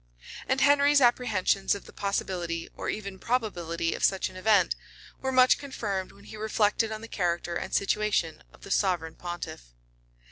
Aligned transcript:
[*] 0.27 0.47
And 0.49 0.61
Henry's 0.61 0.99
apprehensions 0.99 1.75
of 1.75 1.85
the 1.85 1.93
possibility, 1.93 2.67
or 2.75 2.89
even 2.89 3.19
probability, 3.19 3.93
of 3.93 4.03
such 4.03 4.29
an 4.29 4.35
event, 4.35 4.75
were 5.21 5.31
much 5.31 5.59
confirmed 5.59 6.11
when 6.11 6.23
he 6.23 6.37
reflected 6.37 6.91
on 6.91 7.01
the 7.01 7.07
character 7.07 7.53
and 7.53 7.71
situation 7.71 8.41
of 8.51 8.61
the 8.61 8.71
sovereign 8.71 9.13
pontiff. 9.13 9.75